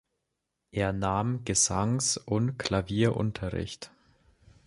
Er 0.71 0.93
nahm 0.93 1.45
Gesangs- 1.45 2.17
und 2.17 2.57
Klavierunterricht. 2.57 3.91